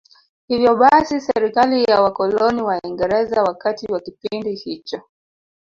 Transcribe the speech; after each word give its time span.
Hivyo 0.47 0.75
basi 0.75 1.21
serikali 1.21 1.83
ya 1.83 2.01
wakoloni 2.01 2.61
Waingereza 2.61 3.43
wakati 3.43 3.91
wa 3.91 3.99
kipindi 3.99 4.55
hicho 4.55 5.01